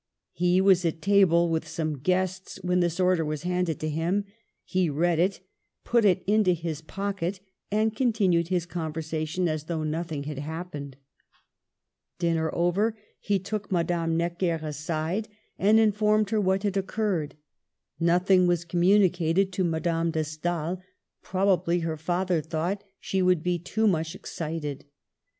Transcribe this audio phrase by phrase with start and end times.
[0.33, 4.25] He was at table with some guests when this order was handed to him;
[4.63, 5.41] he read it,
[5.83, 7.39] put it into his pocket,
[7.71, 10.97] and continued his conver sation as though nothing had happened.
[12.17, 15.69] Dinner over, he took Madame Necker aside, Digitized by VjOOQIC :\ 44 M4&AME DE STAEL.
[15.69, 17.35] and informed her what had occurred.
[17.99, 20.81] Nothing was communicated to Madame de Stael;
[21.23, 24.85] proba bly her father thought she would be too much excited.